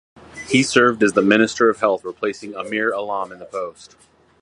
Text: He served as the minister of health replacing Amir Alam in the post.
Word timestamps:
He 0.47 0.63
served 0.63 1.03
as 1.03 1.13
the 1.13 1.21
minister 1.21 1.69
of 1.69 1.79
health 1.79 2.03
replacing 2.03 2.55
Amir 2.55 2.91
Alam 2.91 3.31
in 3.31 3.37
the 3.37 3.45
post. 3.45 3.95